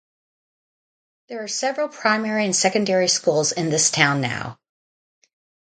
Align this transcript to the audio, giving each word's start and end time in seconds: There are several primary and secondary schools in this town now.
There 1.29 1.43
are 1.43 1.47
several 1.47 1.87
primary 1.87 2.45
and 2.45 2.55
secondary 2.55 3.07
schools 3.07 3.51
in 3.51 3.69
this 3.69 3.91
town 3.91 4.19
now. 4.19 4.57